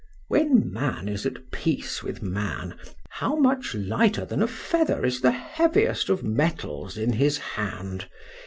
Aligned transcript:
When 0.29 0.71
man 0.73 1.07
is 1.07 1.27
at 1.27 1.51
peace 1.51 2.01
with 2.01 2.23
man, 2.23 2.73
how 3.07 3.35
much 3.35 3.75
lighter 3.75 4.25
than 4.25 4.41
a 4.41 4.47
feather 4.47 5.05
is 5.05 5.21
the 5.21 5.29
heaviest 5.29 6.09
of 6.09 6.23
metals 6.23 6.97
in 6.97 7.13
his 7.13 7.37
hand! 7.37 8.07